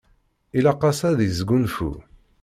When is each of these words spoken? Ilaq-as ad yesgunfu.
Ilaq-as 0.57 0.99
ad 1.09 1.19
yesgunfu. 1.23 1.89